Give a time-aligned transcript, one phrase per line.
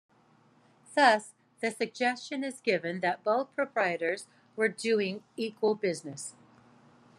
[0.95, 6.33] Thus, the suggestion is given that both proprietors were doing equal business.